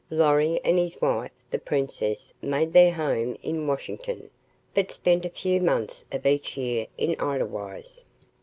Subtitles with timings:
[0.09, 4.31] Lorry and his wife, the princess, made their home in Washington,
[4.73, 8.01] but spent a few months of each year in Edelweiss.